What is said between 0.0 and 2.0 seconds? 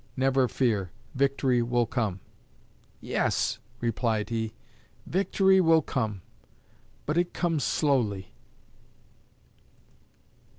Never fear. Victory will